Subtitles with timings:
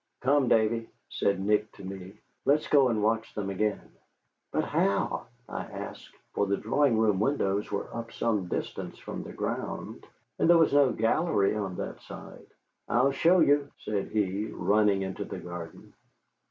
[0.21, 2.13] "Come, Davy," said Nick to me,
[2.43, 3.91] "let's go and watch them again."
[4.51, 9.31] "But how?" I asked, for the drawing room windows were up some distance from the
[9.31, 10.07] ground,
[10.39, 12.47] and there was no gallery on that side.
[12.87, 15.93] "I'll show you," said he, running into the garden.